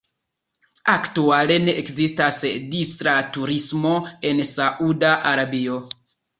[0.93, 2.41] Aktuale ne ekzistas
[2.73, 3.95] distra turismo
[4.33, 5.81] en Sauda Arabio.